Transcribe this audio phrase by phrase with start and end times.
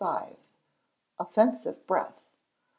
[1.19, 2.23] Offensive Breath.